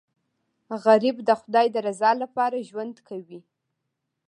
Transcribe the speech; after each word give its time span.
غریب 0.83 1.15
د 1.27 1.29
خدای 1.41 1.67
د 1.71 1.77
رضا 1.87 2.11
لپاره 2.21 2.65
ژوند 2.69 2.95
کوي 3.07 3.39